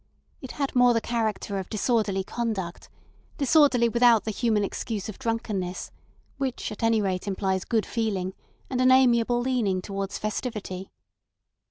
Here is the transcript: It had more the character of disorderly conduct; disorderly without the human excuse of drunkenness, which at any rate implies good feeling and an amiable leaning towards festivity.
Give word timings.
It 0.41 0.53
had 0.53 0.75
more 0.75 0.95
the 0.95 0.99
character 0.99 1.59
of 1.59 1.69
disorderly 1.69 2.23
conduct; 2.23 2.89
disorderly 3.37 3.87
without 3.87 4.23
the 4.25 4.31
human 4.31 4.63
excuse 4.63 5.07
of 5.09 5.19
drunkenness, 5.19 5.91
which 6.39 6.71
at 6.71 6.81
any 6.81 7.03
rate 7.03 7.27
implies 7.27 7.65
good 7.65 7.85
feeling 7.85 8.33
and 8.67 8.81
an 8.81 8.89
amiable 8.89 9.39
leaning 9.39 9.79
towards 9.79 10.17
festivity. 10.17 10.89